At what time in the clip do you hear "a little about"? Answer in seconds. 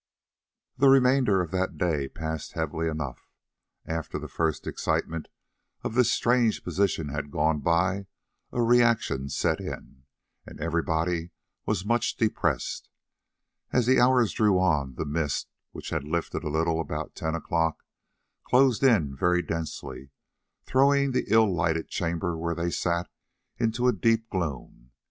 16.43-17.13